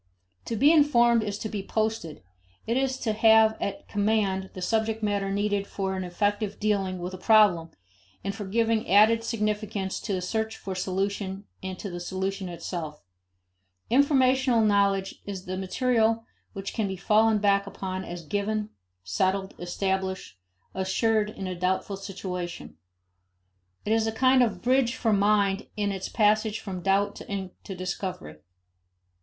To 0.45 0.55
be 0.55 0.71
informed 0.71 1.21
is 1.21 1.37
to 1.37 1.47
be 1.47 1.61
posted; 1.61 2.23
it 2.65 2.75
is 2.75 2.97
to 3.01 3.13
have 3.13 3.55
at 3.61 3.87
command 3.87 4.49
the 4.55 4.59
subject 4.63 5.03
matter 5.03 5.31
needed 5.31 5.67
for 5.67 5.95
an 5.95 6.03
effective 6.03 6.59
dealing 6.59 6.97
with 6.97 7.13
a 7.13 7.19
problem, 7.19 7.69
and 8.23 8.33
for 8.33 8.45
giving 8.47 8.89
added 8.89 9.23
significance 9.23 9.99
to 9.99 10.13
the 10.13 10.21
search 10.23 10.57
for 10.57 10.73
solution 10.73 11.43
and 11.61 11.77
to 11.77 11.91
the 11.91 11.99
solution 11.99 12.49
itself. 12.49 13.03
Informational 13.91 14.61
knowledge 14.61 15.21
is 15.27 15.45
the 15.45 15.55
material 15.55 16.25
which 16.53 16.73
can 16.73 16.87
be 16.87 16.97
fallen 16.97 17.37
back 17.37 17.67
upon 17.67 18.03
as 18.03 18.25
given, 18.25 18.71
settled, 19.03 19.53
established, 19.59 20.35
assured 20.73 21.29
in 21.29 21.45
a 21.45 21.53
doubtful 21.53 21.95
situation. 21.95 22.75
It 23.85 23.93
is 23.93 24.07
a 24.07 24.11
kind 24.11 24.41
of 24.41 24.63
bridge 24.63 24.95
for 24.95 25.13
mind 25.13 25.67
in 25.77 25.91
its 25.91 26.09
passage 26.09 26.59
from 26.59 26.81
doubt 26.81 27.17
to 27.17 27.75
discovery. 27.75 28.37